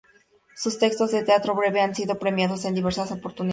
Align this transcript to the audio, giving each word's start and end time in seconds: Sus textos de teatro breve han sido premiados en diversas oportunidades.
Sus 0.55 0.79
textos 0.79 1.11
de 1.11 1.21
teatro 1.23 1.53
breve 1.53 1.79
han 1.79 1.93
sido 1.93 2.17
premiados 2.17 2.65
en 2.65 2.73
diversas 2.73 3.11
oportunidades. 3.11 3.49